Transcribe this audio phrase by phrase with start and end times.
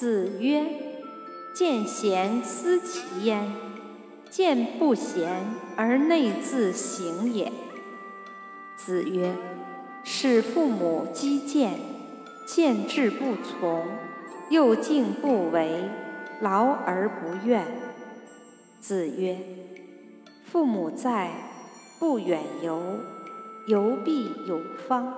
[0.00, 0.64] 子曰
[1.52, 3.52] ：“见贤思齐焉，
[4.30, 5.44] 见不贤
[5.76, 7.52] 而内自省也。”
[8.78, 9.34] 子曰
[10.02, 11.74] ：“使父母积谏，
[12.46, 13.84] 见志不从，
[14.48, 15.90] 又敬不为，
[16.40, 17.66] 劳而不怨。”
[18.80, 19.36] 子曰
[20.50, 21.30] ：“父母在，
[21.98, 23.00] 不远游，
[23.66, 25.12] 游必有方。”